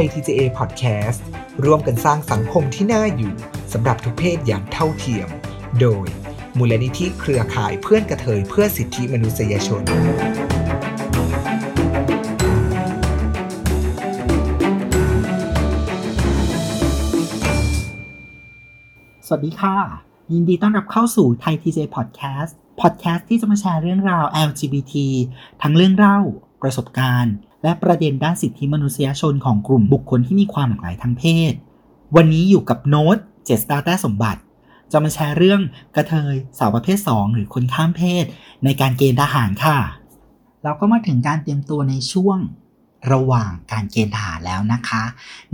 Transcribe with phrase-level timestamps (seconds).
[0.00, 1.20] ย TJA Podcast
[1.64, 3.34] ร่วมกันสร้างสังคมที่น่าอยู่
[3.72, 5.28] สำหรับทุกเพศอย่างเท่าเทียม
[5.80, 6.06] โดย
[6.58, 9.82] มูลนิธิเครือข่ายเพื่อนกระเทยเพื่อสิทธิมนุษยชน
[19.26, 19.76] สวัสดีค่ะ
[20.32, 24.94] ยินดีต้อนรับเข้าสู่ไทย TJ Podcast Podcast ที่จะมาแชร์เรื่องราว LGBT
[25.62, 26.18] ทั้งเรื่องเล่า
[26.62, 31.52] ประสบการณ์ และประเด็นด้านสิทธิมนุษยชนของกลุ่มบุคคลที่มีความหลากหลายทางเพศ
[32.16, 34.40] วันนี้อยู่กับโน้ตเจสตาแต้สมบัติ
[34.92, 35.60] จะมาแชร์เรื่อง
[35.94, 38.24] กระเทยสาวประเภท 2 หรือคนข้ามเพศ
[38.64, 39.78] ในการเกณฑ์ทหารค่ะ
[40.64, 42.38] เราก็มาถึงการเตรียมตัวในช่วง
[43.12, 45.02] ระหว่างการเกณฑ์ทหารแล้วนะคะ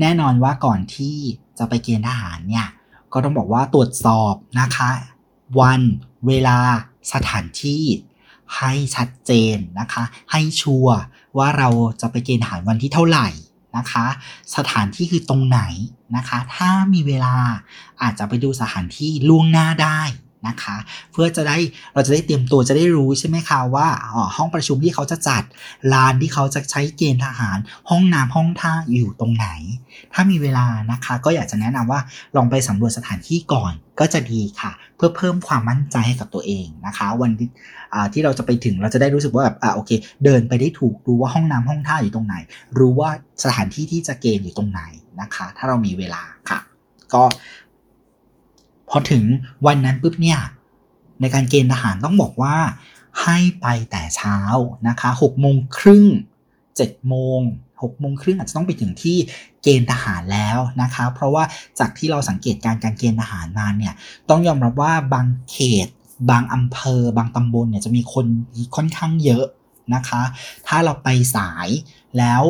[0.00, 1.16] แน่นอนว่าก่อนที่
[1.58, 2.66] จะไปเกณฑ์ทหารเนี่ย
[3.12, 4.90] ก็ต้องบอกว่าตรวจสอบนะคะ
[5.60, 5.80] วัน
[6.26, 6.58] เวลา
[7.12, 7.84] สถานที่
[8.58, 10.98] ให้ชัดเจนนะคะ ให้ชัวร์
[11.38, 11.68] ว่าเรา
[12.00, 13.28] จะไปเกณฑ์ทหารวันที่เท่าไหร่
[13.76, 14.06] นะคะ
[14.56, 15.60] สถานที่คือตรงไหน
[16.16, 17.36] นะคะ ถ้ามีเวลา
[18.02, 20.00] อาจจะไปดูสถานที่ล่วงหน้าได้
[20.46, 20.76] นะคะ
[21.12, 21.56] เพื่อจะได้
[21.94, 23.86] เราจะได้เตรียมตัวจะได้รู้ใช่ไหมคะว่า
[24.36, 25.42] ห้องประชุมที่เขาจะจัด
[25.92, 27.58] ลานที่เขาจะใช้เกณฑ์ทหาร
[27.90, 29.46] ห้องน้ำห้องท่าอยู่ตรงไหน
[30.14, 32.00] ถ้ามีเวลานะคะ ก็อยากจะแนะนำว่า
[32.36, 37.48] ลองไปสำรวจสถานที่ก่อนก็จะดีค่ะ เพื่อเพิ่มความมั่นใจให้กับตัวเองนะคะ วันที่
[38.12, 39.90] ที่เราจะไปถึงเราจะได้รู้สึกว่าแบบอ่าโอเค
[40.24, 42.34] เดินไปได้ถูกรู้ว่าห้องน้ำห้องท่าอยู่ตรงไหน
[42.78, 43.10] รู้ว่า
[43.44, 44.82] สถานที่ที่จะเกณฑ์อยู่ตรงไหน
[45.20, 46.60] นะคะ ถ้าเรามีเวลาค่ะ
[47.14, 47.22] ก็
[48.92, 49.24] พอถึง
[49.66, 50.40] วันนั้นปุ๊บเนี่ย
[51.20, 52.56] ในการเกณฑ์ทหารต้องบอกว่า
[53.22, 54.38] ให้ไปแต่เช้า
[54.88, 56.06] นะคะหกโมงครึ่ง
[56.76, 57.40] เจ็ดโมง
[57.82, 59.16] หกโมงครึ่งอาจจะต้องไปถึงที่
[59.62, 61.44] เกณฑ์ทหารแล้วนะคะ เพราะว่า
[61.78, 63.94] จากที่เราสังเกตการการเกณฑ์ทหารมาเนี่ย
[64.30, 65.88] ต้องยอมรับว่าบางเขต
[66.30, 68.26] บางอำเภอ บางตำบลเนี่ยจะมีคน
[68.76, 69.44] ค่อนข้างเยอะ
[69.94, 70.22] นะคะ
[70.66, 71.68] ถ้าเราไปสาย
[72.18, 72.42] แล้ว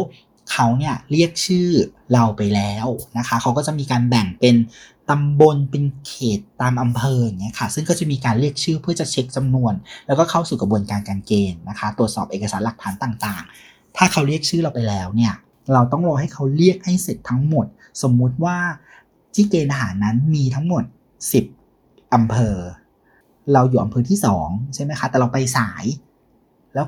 [0.52, 1.68] เขาเนี่ยเรียกชื่อ
[2.12, 2.86] เราไปแล้ว
[3.18, 4.54] นะคะ เขาก็จะมีการแบ่งเป็น
[5.12, 9.74] ตำบลเป็นเขตตามอำเภออย่างเงี้ยค่ะ ซึ่งก็จะมีการเรียกชื่อเพื่อจะเช็คจำนวน
[10.06, 15.34] แล้วก็เข้าสู่กระบวนการการเกณฑ์นะคะ ตรวจสอบเอกสารหลักฐานต่างๆ ถ้าเขาเรียกชื่อเราไปแล้วเนี่ย
[15.72, 17.66] เราต้องรอให้เขาเรียกให้เสร็จทั้งหมด
[18.02, 18.56] สมมุติว่า
[19.34, 20.84] ที่เกณฑ์ทหารนั้นมีทั้งหมด
[21.48, 22.56] 10อำเภอ
[23.52, 25.84] เราอยู่อำเภอที่2ใช่ไหมคะแต่เราไปสาย
[26.74, 26.86] แล้ว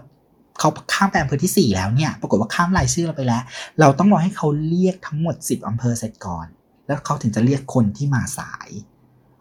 [0.59, 3.43] เขาข้ามไปอำเภอที่ 4 แล้วเนี่ย ปรากฏว่าข้ามรายชื่อเราไปแล้ว
[3.81, 6.47] เราต้องรอให้เขาเรียกทั้งหมด 10อำเภอเสร็จก่อน
[6.87, 8.69] แล้วเขาถึงจะเรียกคนที่มาสาย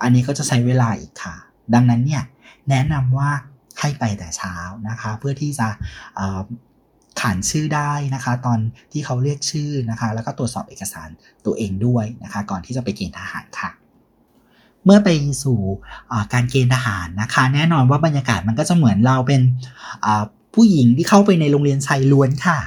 [0.02, 1.36] อันนี้ก็จะใช้เวลาอีกค่ะ
[1.74, 2.24] ดังนั้นเนี่ย
[2.70, 3.32] แนะนำว่า
[3.80, 4.56] ให้ไปแต่เช้า
[4.90, 5.68] นะคะ เพื่อที่จะ
[7.20, 8.60] ขานชื่อได้นะคะ ตอน
[8.92, 11.10] ที่เขาเรียกชื่อนะคะ แล้วก็ตรวจสอบเอกสาร
[11.46, 13.70] ตัวเองด้วยนะคะ ก่อนที่จะไปเกณฑ์ทหารค่ะ
[14.86, 15.10] เมื่อไป
[15.44, 15.60] สู่
[16.34, 19.42] การเกณฑ์ทหารนะคะ แน่นอนว่าบรรยากาศมันก็จะเหมือนเราเป็น
[20.54, 22.60] ผู้หญิงที่เข้าไปในโรงเรียนชายล้วนค่ะ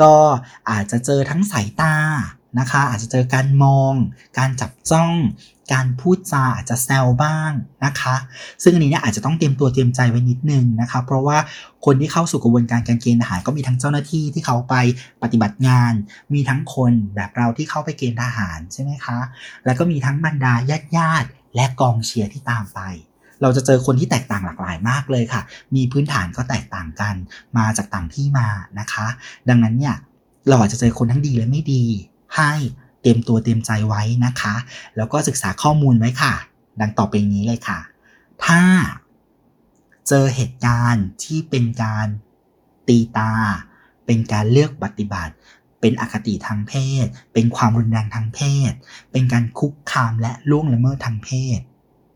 [0.00, 0.14] ก็
[0.70, 1.94] อาจจะเจอทั้งสายตา
[2.58, 3.92] นะคะ อาจจะเจอการมอง
[4.38, 5.14] การจับจ้อง
[5.72, 7.52] การพูดจาอาจจะแซวบ้าง
[7.84, 8.16] นะคะ
[8.62, 11.38] ซึ่งอันนี้เนี่ยอาจจะต้องเตรียมตัวเตรียมใจไว้นิดนึงนะคะ เพราะว่า
[11.84, 14.74] คนที่เข้าสู่กระบวนการการเกณฑ์ทหารก็มีทั้งเจ้าหน้าที่ที่เขาไป
[15.22, 15.92] ปฏิบัติงาน
[16.34, 19.18] มีทั้งคนแบบเราที่เข้าไปเกณฑ์ทหารใช่ไหมคะ
[19.64, 22.80] แล้วก็มีทั้งบรรดาญาติญาติและกองเชียร์ที่ตามไป
[23.42, 25.42] เราจะเจอคนที่แตกต่างหลากหลายมากเลยค่ะ
[25.74, 27.14] มีพื้นฐานก็แตกต่างกัน
[27.58, 29.06] มาจากต่างที่มานะคะ
[29.48, 29.96] ดังนั้นเนี่ย
[30.48, 31.84] เราอาจจะเจอคนทั้งดีและไม่ดี
[32.36, 32.52] ให้
[33.00, 34.54] เตรียมตัวเตรียมใจไว้นะคะ
[34.96, 36.34] แล้วก็ศึกษาข้อมูลไว้ค่ะ
[36.80, 37.80] ดังต่อไปนี้เลยค่ะ
[38.44, 38.62] ถ้า
[40.08, 42.06] เจอเหตุการณ์ที่เป็นการ
[42.88, 43.32] ตีตา
[44.06, 45.34] เป็นการเลือกปฏิบัติ
[45.80, 46.72] เป็นอคติทางเพ
[47.04, 48.40] ศ เป็นความรุนแรงทางเพ
[48.70, 48.72] ศ
[49.12, 51.60] เป็นการคุกคามและล่วงละเมิดทางเพศ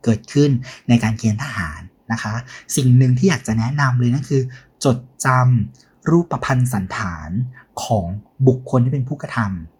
[0.05, 0.51] เกิดขึ้น
[0.89, 1.81] ในการเกณฑ์ทหาร
[2.13, 2.35] นะคะ
[2.77, 4.43] สิ่งหนึ่งที่อยากจะแนะนำเลยนั่นคือ
[4.85, 7.31] จดจำรูปประพันธ์สันฐาน
[7.85, 8.07] ของ
[8.47, 9.74] บุคคลที่เป็นผู้กระทำ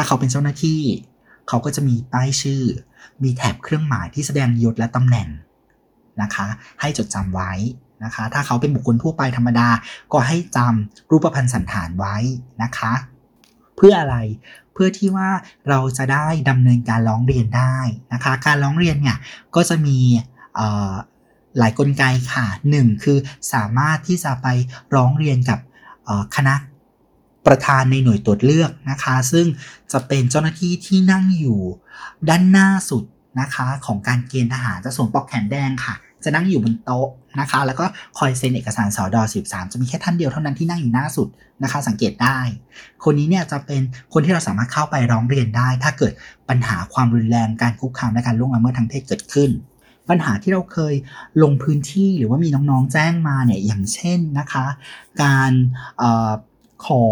[0.00, 0.82] ถ้าเขาเป็นเจ้าหน้าที่
[1.48, 2.62] เขาก็จะมีป้ายชื่อ
[3.22, 5.28] มีแถบเครื่องหมายที่แสดงยศและตำแหน่ง
[6.22, 6.46] นะคะ
[6.80, 7.52] ให้จดจำไว้
[8.04, 9.68] นะคะ ถ้าเขาเป็นบุคคลทั่วไปธรรมดา
[10.12, 12.16] ก็ให้จำรูปพรรณสันฐานไว้
[12.62, 12.92] นะคะ
[13.76, 14.16] เพื่ออะไร
[14.72, 15.30] เพื่อที่ว่า
[15.68, 17.76] เราจะได้ดำเนินการร้องเรียนได้
[18.12, 19.18] นะคะ การร้องเรียนเนี่ย
[19.54, 19.98] ก็จะมี
[21.58, 23.18] หลายกลไกค่ะหนึ่งคือ
[23.52, 24.46] สามารถที่จะไป
[24.94, 25.58] ร้องเรียนกับ
[26.36, 26.54] คณะ
[27.48, 29.46] ประธานในหน่วยตรวจเลือกนะคะ ซึ่ง
[29.92, 31.60] จะเป็นเจ้าหน้าที่ที่นั่งอยู่
[32.28, 33.04] ด้านหน้าสุด
[33.40, 37.08] นะคะของการเกณฑ์ทหารจะสวมปลอกแขนแดงค่ะ จะนั่งอยู่บนโต๊ะ
[37.40, 37.84] นะคะ แล้วก็
[38.18, 41.28] คอยเซ็นเอกสารสอดอ13 จะมีแค่ท่านเดียวเท่านั้นที่นั่งอยู่หน้าสุด
[41.62, 42.38] นะคะ สังเกตได้
[43.04, 46.12] คนนี้เนี่ยจะเป็นคนที่เราสามารถเข้าไปร้องเรียนได้ ถ้าเกิด
[46.48, 49.50] ปัญหาความรุนแรงการคุกคามและการล่วงละเมิดทางเพศเกิดขึ้น
[50.08, 50.94] ปัญหาที่เราเคย
[51.42, 54.66] ลงพื้นที่หรือว่ามีน้องๆแจ้งมาเนี่ยอย่างเช่นนะคะ
[55.22, 55.52] การ
[56.84, 57.04] ขอ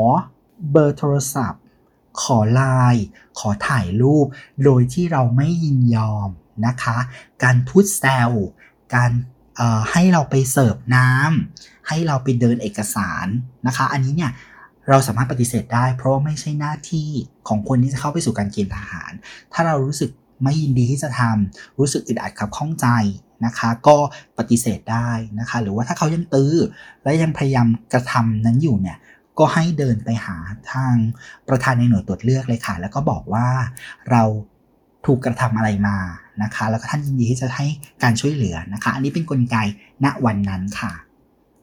[0.71, 1.63] เบอร์โทรศัพท์
[2.23, 2.63] ขอไล
[2.95, 3.05] น์
[3.39, 4.27] ขอถ่ายรูป
[4.65, 6.29] โดยที่เราไม่ยินยอม
[6.67, 6.99] นะคะ
[7.43, 8.31] การพูดแซว
[8.95, 9.11] การ
[9.93, 13.27] ให้เราไปเสิร์ฟน้ำให้เราไปเดินเอกสาร
[13.67, 14.33] นะคะ อันนี้เนี่ย
[14.89, 17.11] เราสามารถปฏิเสธได้ เพราะไม่ใช่หน้าที่
[17.49, 19.13] ของคนที่จะเข้าไปสู่การเกณฑ์ทหาร
[19.53, 20.11] ถ้าเรารู้สึก
[20.45, 22.87] ไม่ยินดีที่จะทำรู้สึกอึดอัดขับข้องใจ
[23.45, 23.97] นะคะ ก็
[24.39, 26.55] ปฏิเสธได้นะคะ หรือว่าถ้าเขายังตื้อ
[27.03, 28.99] และยังพยายามกระทำนั้นอยู่เนี่ย
[29.39, 30.37] ก็ให้เดินไปหา
[30.73, 30.95] ทาง
[31.49, 33.49] ประธานในหน่วยตรวจเลือกเลยค่ะ แล้วก็บอกว่า
[34.11, 34.23] เรา
[35.07, 35.97] ถูกกระทำอะไรมา
[36.43, 37.67] นะคะ แล้วก็ท่านยินดีที่จะให้
[38.03, 39.57] การช่วยเหลือนะคะ อันนี้เป็นนกลไก
[40.05, 40.93] ณวันนั้นค่ะ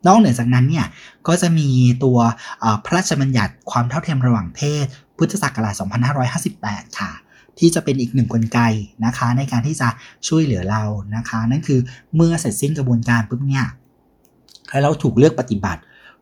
[0.08, 0.86] นอกเหนือจากนั้นเนี่ย
[1.28, 1.70] ก็จะมี
[2.04, 2.18] ตัว
[2.86, 4.86] พระราชบัญญัติความเท่าเทียมระหว่างเพศ
[5.18, 5.74] พุทธศักราช
[6.40, 7.12] 2558 ค่ะ
[7.60, 8.60] ที่จะเป็นอีกหนึ่งกลไก
[9.06, 9.90] นะคะ ในการที่จะ
[10.28, 10.84] ช่วยเหลือเรา
[11.16, 11.80] นะคะ นั่นคือ
[12.16, 13.66] เมื่อเสร็จสิ้นกระบวนการปุ๊บเนี่ย
[14.70, 15.82] แล้วเราถูกเลือกปฏิบัติ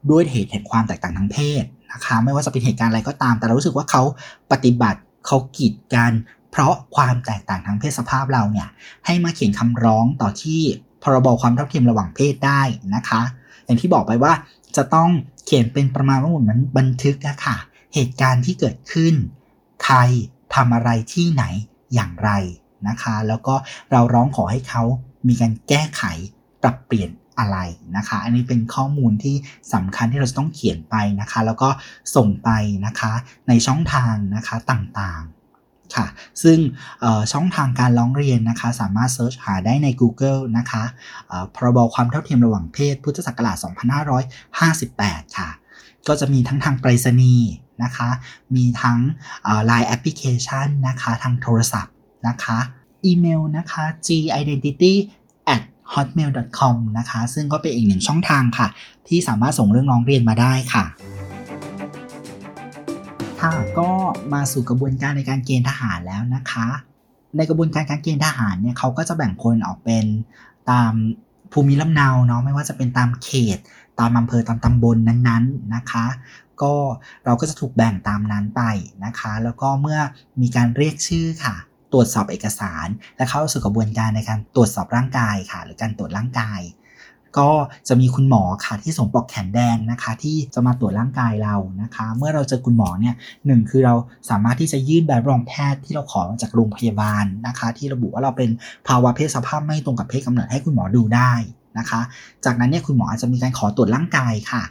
[0.10, 1.64] ด้วยเหตุแห่งความแตกต่างทางเพศ
[1.94, 4.04] นะคะไม่ว่าจะเป็นเหตุการณ์อะไรก็ตาม แต่เรารู้สึกว่าเขา
[4.52, 6.12] ปฏิบัติเขากีดกัน
[6.52, 8.68] เพราะความแตกต่างทางเพศสภาพเราเนี่ย
[9.06, 10.62] ให้มาเขียนคำร้องต่อที่
[11.04, 12.62] พรบความเท่าเทียมระหว่างเพศได้
[12.96, 13.22] นะคะ
[13.66, 14.34] อย่างที่บอกไปว่า
[14.76, 15.10] จะต้อง
[15.46, 17.58] เขียนเป็นประมาณว่าเหมือนบันทึกนะค่ะ
[17.94, 19.14] เหตุการณ์ที่เกิดขึ้น
[19.84, 19.98] ใคร
[20.56, 21.44] ทำอะไรที่ไหน
[21.94, 22.32] อย่างไร
[22.88, 23.56] นะคะ แล้วก็
[23.92, 24.84] เราร้องขอให้เขา
[25.28, 26.04] มีการแก้ไข
[26.64, 27.10] ปรับเปลี่ยน
[27.42, 27.58] อะไร
[27.98, 29.36] นะคะ อันนี้เป็นข้อมูลที่
[29.74, 31.70] สำคัญที่เราจะต้องเขียนไปนะคะ แล้วก็
[32.16, 32.50] ส่งไป
[32.86, 33.14] นะคะ
[33.48, 36.08] ในช่องทางนะคะต่างๆค่ะ
[36.44, 36.58] ซึ่ง
[37.34, 40.84] ช่องทางการร้องเรียนนะคะสามารถเซิร์ชหาได้ใน Google นะคะ
[41.56, 43.58] พรบความเท่าเทียมระหว่างเพศ พุทธศักราช
[44.68, 45.50] 2558 ค่ะ
[46.08, 47.50] ก็จะมีทั้งทางไปรษณีย์
[47.84, 48.10] นะคะ
[48.56, 49.00] มีทั้ง
[49.70, 51.94] Line Application นะคะ ทางโทรศัพท์
[52.28, 52.58] นะคะ
[53.06, 54.10] อีเมลนะคะ g
[54.42, 54.94] identity
[55.96, 58.68] hotmail.com นะคะ ซึ่งก็เป็นอีกหนึ่งช่องทางค่ะ
[59.08, 60.86] ที่สามารถส่งเรื่องร้องเรียนมาได้ค่ะ
[63.42, 63.90] ค่ะก็
[64.34, 66.68] มาสู่กระบวนการในการเกณฑ์ทหารแล้วนะคะ
[67.38, 70.06] ในกระบวนการการเกณฑ์ทหารเนี่ยเขาก็จะแบ่งคนออกเป็น
[70.72, 70.94] ตาม
[71.54, 73.60] ภูมิลำเนาเนาะไม่ว่าจะเป็นตามเขต
[74.00, 76.06] ตามอำเภอตามตำบลนนั้นๆนะคะ
[76.62, 76.74] ก็
[77.26, 78.62] เราก็จะถูกแบ่งตามนั้นไป
[79.06, 80.00] นะคะ แล้วก็เมื่อ
[80.42, 81.56] มีการเรียกชื่อค่ะ
[81.94, 86.62] ตรวจสอบเอกสาร และเข้าสู่กระบวนการในการตรวจสอบร่างกายค่ะ หรือการตรวจร่างกาย
[87.40, 87.52] ก็
[87.88, 93.16] จะมีคุณหมอค่ะที่สวมปลอกแขนแดงนะคะ ที่จะมาตรวจร่างกายเรานะคะ เมื่อเราเจอคุณหมอเนี่ย
[93.46, 93.96] หนึ่งคือเรา
[94.30, 98.50] สามารถที่จะยื่นแบบรองแพทย์ที่เราขอจากโรงพยาบาลนะคะ ที่ระบุว่าเราเป็น
[98.88, 101.32] ภาวะเพศสภาพไม่ตรงกับเพศกำเนิดให้คุณหมอดูได้
[101.78, 102.02] นะคะ
[102.46, 104.64] จากนั้นเนี่ยคุณหมออาจจะมีการขอตรวจร่างกายค่ะ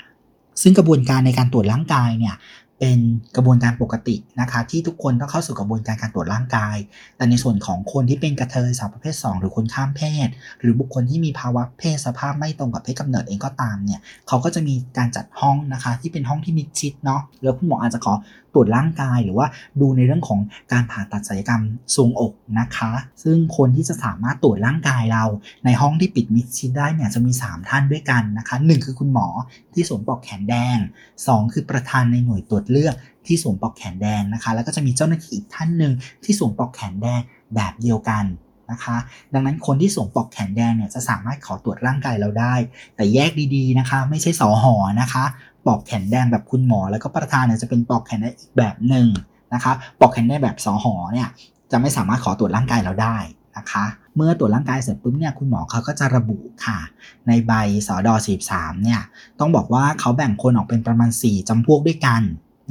[0.62, 2.34] ซึ่งกระบวนการในการตรวจร่างกายเนี่ย
[2.80, 2.98] เป็น
[3.36, 6.76] กระบวนการปกตินะคะที่ทุกคนต้องเข้าสู่กระบวนการการตรวจร่างกาย
[7.16, 10.28] แต่ในส่วนของคนที่เป็นกระเทยสาวประเภท 2 หรือคนข้ามเพศ
[10.60, 18.14] หรือบุคคลที่มีภาวะเพศสภาพไม่ตรงกับเพศกำเนิดเองก็ตามเนี่ยเขาก็จะมีการจัดห้องนะคะ ที่เป็นห้องที่มิดชิดเนาะแล้วคุณหมออาจจะขอ
[18.54, 19.46] ตรวจร่างกายหรือว่า
[19.80, 20.40] ดูในเรื่องของ
[20.72, 21.62] การผ่าตัดศัลยกรรม
[21.96, 22.92] ทรงอกนะคะ
[23.22, 25.24] ซึ่งคนที่จะสามารถตรวจร่างกายเรา
[25.64, 29.26] ในห้องที่ปิดมิดชิดได้เนี่ยจะมี 3 ท่านด้วยกันนะคะ 1 คือคุณหมอ
[29.74, 30.76] ที่สวมปลอกแขนแดง
[31.16, 32.94] 2 คือประธานในหน่วยตรวจเลือก
[33.26, 35.92] ที่สวมปลอกแขนแดงนะคะ แล้วก็จะมีเจ้าหน้าที่อีกท่านหนึ่ง
[36.24, 37.20] ที่สวมปลอกแขนแดง
[37.54, 38.26] แบบเดียวกัน
[38.70, 38.96] นะคะ
[39.34, 42.54] ดังนั้นคนที่สวมปลอกแขนแดงเนี่ยจะสามารถขอตรวจร่างกายเราได้
[42.96, 45.24] แต่แยกดีๆนะคะ ไม่ใช่สอหอนะคะ
[45.66, 49.08] ปอกแขนแดงแบบคุณหมอ แล้วก็ประธานเนี่ยจะเป็นปอกแขนแดงอีกแบบหนึ่ง
[49.54, 51.28] นะคะปอกแขนแดงแบบสอหอเนี่ย
[51.70, 53.16] จะไม่สามารถขอตรวจร่างกายเราได้
[53.56, 53.84] นะคะ
[54.16, 56.78] เมื่อตรวจร่างกายเสร็จปุ๊บเนี่ยคุณหมอเขาก็จะระบุค่ะ
[57.26, 57.52] ในใบ
[57.86, 58.14] สอดอ
[58.48, 59.00] 43เนี่ย
[59.40, 62.22] ต้องบอกว่าเขาแบ่งคนออกเป็นประมาณ 4จำพวกด้วยกัน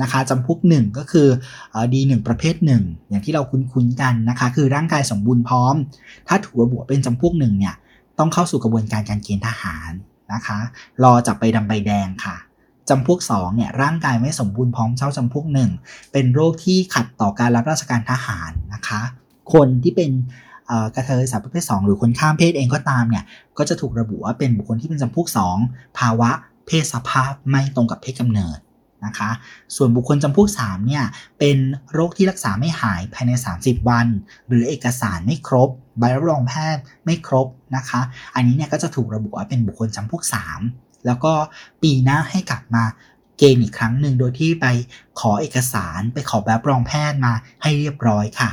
[0.01, 1.27] นะคะจำพวกหนึ่งก็คือ
[1.93, 5.75] ดีหนึ่งประเภทหนึ่งอย่างที่เราคุ้นๆกันนะคะ คือร่างกายสมบูรณ์พร้อม
[6.27, 7.75] ถ้าถูกระบุเป็นจำพวกหนึ่งเนี่ย
[8.19, 9.91] ต้องเข้าสู่กระบวนการการเกณฑ์ทหาร
[10.33, 10.59] นะคะ
[11.03, 12.35] รอจับใบดำใบแดงค่ะ
[12.89, 15.69] จำพวก2เนี่ยร่างกายไม่สมบูรณ์พร้อมเช่าจำพวกหนึ่ง
[16.11, 19.01] เป็นโรคที่ขัดต่อการรับราชการทหารนะคะ
[19.53, 20.11] คนที่เป็น
[20.95, 23.23] กระเทยสาวประเภท 2 หรือคนข้ามเพศเองก็ตามเนี่ย
[23.57, 25.27] ก็จะถูกระบุว่าเป็นบุคคลที่เป็นจำพวก
[25.63, 26.29] 2 ภาวะ
[26.67, 28.59] เพศสภาพไม่ตรงกับเพศกำเนิด
[29.05, 29.29] นะคะ
[29.75, 31.03] ส่วนบุคคลจำพวก3เนี่ย
[31.39, 31.57] เป็น
[31.93, 34.07] โรคที่รักษาไม่หายภายใน 30 วัน
[34.47, 38.01] หรือเอกสารไม่ครบ ใบรับรองแพทย์ไม่ครบนะคะ
[38.35, 40.23] อันนี้เนี่ยก็จะถูกระบุว่าเป็นบุคคลจำพวก
[40.63, 41.33] 3 แล้วก็
[41.83, 42.83] ปีหน้าให้กลับมา
[43.37, 44.65] เกณฑ์อีกครั้งหนึ่งโดยที่ไป
[45.19, 48.51] ขอเอกสารไปขอแบบรองแพทย์มาให้เรียบร้อยค่ะ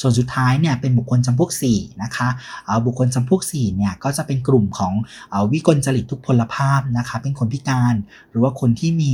[0.00, 2.28] ส่วนสุดท้ายเนี่ยเป็นบุคคลจำพวก4นะคะ
[2.86, 4.92] บุคคลจำพวก4เนี่ยก็จะเป็นกลุ่มของ
[5.52, 7.94] วิกลจริตทุกพลภาพนะคะเป็นคนพิการ
[8.30, 9.12] หรือว่าคนที่มี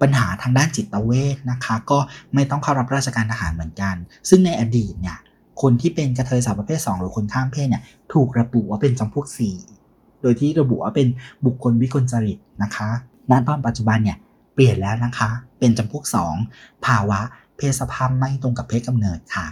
[0.00, 1.98] ปัญหาทางด้านจิตเวชนะคะก็
[2.34, 3.94] ไม่ต้องเข้ารับราชการทหารเหมือนกัน
[4.28, 5.18] ซึ่งในอดีตเนี่ย
[5.62, 7.82] คนที่เป็นกระเทยสาวประเภท 2 หรือคนข้ามเพศเนี่ย
[8.12, 9.26] ถูกระบุว่าเป็นจำพวก
[9.72, 11.08] 4 โดยที่ระบุว่าเป็น
[11.46, 12.88] บุคคลวิกลจริตนะคะ
[13.30, 14.18] ณตอนปัจจุบันเนี่ย
[14.54, 16.04] เปลี่ยนแล้วนะคะ เป็นจำพวก
[16.44, 17.20] 2 ภาวะ
[17.56, 19.46] เพศสภาพไม่ตรงกับเพศกำเนิดค่ะ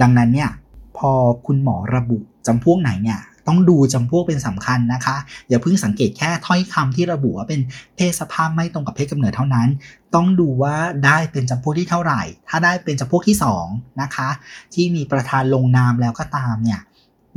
[0.00, 0.50] ดังนั้นเนี่ย
[0.98, 1.10] พอ
[1.46, 5.16] คุณหมอระบุจำพวกไหนเนี่ยต้องดูจำพวกเป็นสำคัญนะคะ
[5.48, 7.60] อย่าเพิ่งสังเกตแค่ถ้อยคำที่ระบุว่าเป็น
[7.96, 9.68] เพศสภาพไม่ตรงกับเพศกำเนิดเท่านั้น
[10.14, 10.74] ต้องดูว่า
[11.06, 13.36] ได้เป็นจำพวกที่เท่าไหร่ ถ้าได้เป็นจำพวกที่
[13.68, 14.28] 2นะคะ
[14.74, 16.80] ที่มีประธานลงนามแล้วก็ตามเนี่ย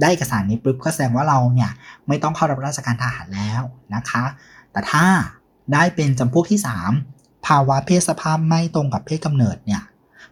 [0.02, 1.72] ได้เอกสารนี้ปุ๊บก็แสดงว่าเราเนี่ย
[2.08, 3.62] ไม่ต้องเข้ารับราชการทหารแล้ว
[3.96, 4.24] นะคะ
[4.72, 5.06] แต่ถ้า
[5.74, 6.60] ได้เป็นจำพวกที่
[6.92, 9.84] 3 ภาวะเพศสภาพไม่ตรงกับเพศกำเนิดเนี่ย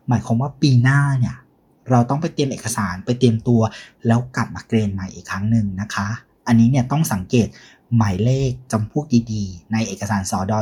[0.07, 1.35] หมายความว่าปีหน้าเนี่ย
[1.89, 3.61] เราต้องไปเตรียมเอกสารไปเตรียมตัว
[4.07, 6.07] แล้วกลับมาเกรนใหม่อีกครั้งหนึ่งนะคะ
[6.47, 7.47] อันนี้เนี่ยต้องสังเกต
[7.97, 10.59] หมายเลขจำพวกดีๆ ในเอกสารสอดอ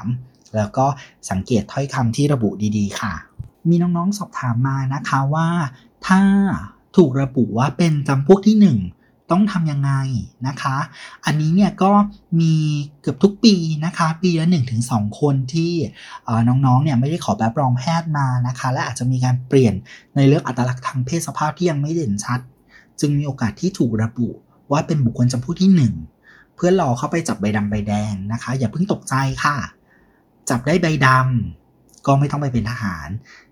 [0.00, 0.86] 13 แล้วก็
[1.30, 3.14] สังเกตถ้อยคำที่ระบุดีๆ ค่ะ
[3.68, 5.48] มีน้องๆสอบถามมานะคะว่า
[6.06, 6.20] ถ้า
[6.96, 9.03] ถูกระบุว่าเป็นจำพวกที่ 1
[9.34, 9.92] ต้องทำยังไง
[10.46, 10.76] นะคะ
[11.24, 11.90] อันนี้เนี่ยก็
[12.40, 12.54] มี
[13.00, 14.46] เกือบทุกปีนะคะ ปีละ
[14.82, 15.72] 1-2 คนที่
[16.48, 19.74] น้องๆเนี่ยไม่ได้ขอแบบรองแพทย์มานะคะ และอาจจะมีการเปลี่ยน
[20.16, 22.40] ในเรื่องอัตลักษณ์ทางเพศสภาพที่ยังไม่เด่นชัด
[23.00, 24.28] จึงมีโอกาสที่ถูกระบุ
[24.70, 25.70] ว่าเป็นบุคคลจำพวกที่
[26.16, 29.14] 1 เพื่อรอเข้าไปจับใบดำใบแดงนะคะ อย่าเพิ่งตกใจ
[29.44, 29.56] ค่ะ
[30.50, 33.08] จับได้ใบดำก็ไม่ต้องไปเป็นทหาร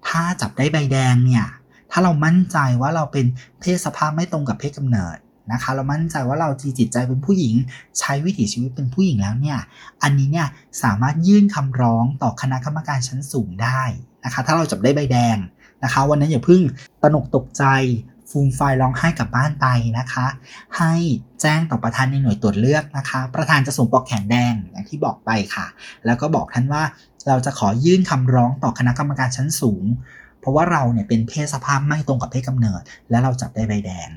[0.07, 1.47] ถ้าจับได้ใบแดงเนี่ย
[1.95, 3.27] ถ้าเรามั่นใจว่าเราเป็น
[3.61, 5.17] เพศสภาพไม่ตรงกับเพศกำเนิด
[5.53, 7.55] นะคะ เรามั่นใจว่าเราจีจิตใจเป็นผู้หญิง
[7.99, 9.59] ใช้วิถีชีวิตเป็นผู้หญิงแล้วเนี่ย
[10.03, 10.47] อันนี้เนี่ย
[10.83, 13.83] สามารถยื่นคำร้องต่อคณะกรรมการชั้นสูงได้
[14.25, 15.37] นะคะ ถ้าเราจับได้ใบแดง
[15.85, 16.63] นะคะ วันนั้นอย่าเพิ่ง
[17.03, 17.65] ตนกตกใจ
[18.31, 19.67] ฟูมไฟร้องไห้กลับบ้านไป
[19.99, 20.27] นะคะ
[20.79, 20.95] ให้
[21.41, 25.67] แจ้งต่อประธานในหน่วยตรวจเลือกนะคะ ประธานจะส่งปลอกแขนแดงอย่างที่บอกไปค่ะ
[26.07, 26.83] แล้วก็บอกท่านว่า
[27.29, 29.85] เราจะขอยื่นคำร้องต่อคณะกรรมการชั้นสูง
[30.41, 34.09] เพราะว่าเราเนี่ยเป็นเพศสภาพไม่ตรงกับเพศกำเนิด และเราจับได้ใบแดง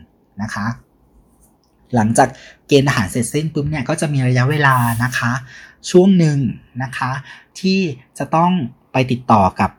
[0.41, 0.65] นะคะ
[1.95, 2.27] หลังจาก
[2.67, 5.31] เกณฑ์ทหารเสร็จสิ้นปุ๊บเนี่ยก็จะมีระยะเวลานะคะ
[5.89, 6.37] ช่วงหนึ่ง
[6.83, 7.11] นะคะ
[7.59, 7.79] ที่
[8.17, 8.51] จะต้อง
[8.91, 9.71] ไปติดต่อกับ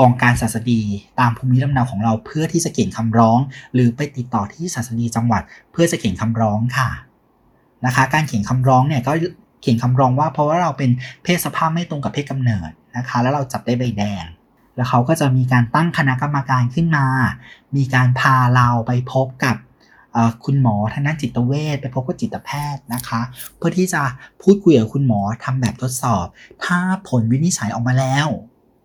[0.00, 0.82] กองการศาสดี
[1.20, 3.38] ตามภูมิลำเนาของเราเพื่อที่จะเขียนคำร้อง
[3.74, 6.88] หรือไปติดต่อที่ศาสดีจังหวัด เพื่อจะเขียนคำร้องค่ะ
[7.86, 9.12] นะคะ การเขียนคำร้องเนี่ยก็
[9.60, 10.90] เขียนคำร้องว่าเพราะว่าเราเป็น
[11.22, 14.24] เพศสภาพไม่ตรงกับเพศกำเนิดนะคะ แล้วเราจับได้ใบแดง
[14.76, 17.06] แล้วเขาก็จะมีการตั้งคณะกรรมการขึ้นมา
[17.76, 19.56] มีการพาเราไปพบกับ
[20.44, 23.20] คุณหมอทางด้านจิตเวชไปพบกับจิตแพทย์นะคะ
[23.56, 24.02] เพื่อที่จะ
[24.42, 26.26] พูดคุยกับคุณหมอทำแบบทดสอบ
[26.64, 28.28] ถ้าผลวินิจฉัยออกมาแล้ว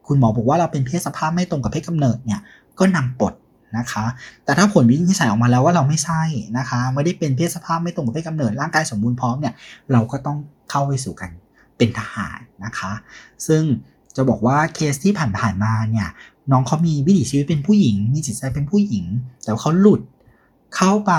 [0.08, 2.42] คุณหมอบอกว่าเราเป็นเพศสภาพไม่ตรงกับเพศกำเนิดเนี่ย
[2.80, 3.34] ก็นำปลด
[3.78, 4.06] นะคะ
[4.46, 6.24] แต่ถ้าผลวินิจฉัยออกมาแล้วว่าเราไม่ใช่
[6.58, 9.54] นะคะ ไม่ได้เป็นเพศสภาพไม่ตรงกับเพศกำเนิดร่างกายสมบูรณ์พร้อมเนี่ย
[9.92, 10.38] เราก็ต้อง
[10.70, 11.30] เข้าไปสู่กัน
[11.78, 12.92] เป็นทหารนะคะ
[13.48, 13.64] ซึ่ง
[14.16, 16.08] จะบอกว่าเคสที่ผ่านๆมาเนี่ย
[16.52, 19.06] น้องเขามีวิถีชีวิตเป็นผู้หญิง มีจิตใจเป็นผู้หญิง
[19.44, 20.02] แต่เขาหลุด
[20.78, 21.14] เข้าไป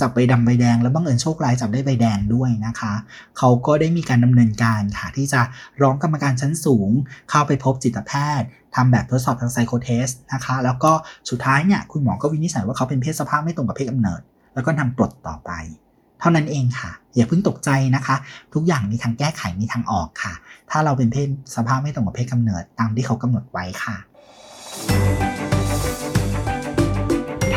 [0.00, 2.94] จับใบดำใบแดงแล้วบังเอิญโชคร้ายจับได้ใบแดงด้วยนะคะ
[3.38, 5.40] เขาก็ได้มีการดำเนินการค่ะที่จะ
[5.82, 6.90] ร้องกรรมการชั้นสูง
[7.30, 10.92] เข้าไปพบจิตแพทย์ทำแบบทดสอบทาง psycho test นะคะ แล้วก็
[11.30, 14.20] สุดท้ายเนี่ยคุณหมอก็วินิจฉัยว่าเขาเป็นเพศสภาพไม่ตรงกับเพศกำเนิด
[14.54, 15.50] แล้วก็นำปลดต่อไป
[16.20, 18.16] เท่านั้นเองค่ะ อย่าเพิ่งตกใจนะคะ
[18.54, 20.34] ทุกอย่างมีทางแก้ไขมีทางออกค่ะ
[20.70, 23.96] ถ้าเราเป็นเพศสภาพไม่ตรงกับเพศกำเนิดตามที่เขากำหนดไว้ค่ะ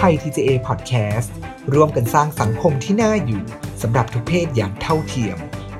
[0.09, 1.29] ย TJA Podcast
[1.73, 3.43] ร่วมกันสร้างสังคมที่น่าอยู่
[3.81, 5.37] สำหรับทุกเพศอย่างเท่าเทียม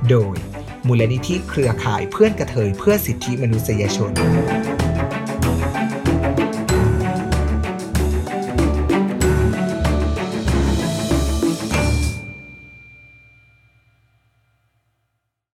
[0.09, 0.37] โดย
[0.87, 4.11] มูลนิธิเครือข่ายเพื่อนกระเทยเพื่อสิทธิมนุษยชน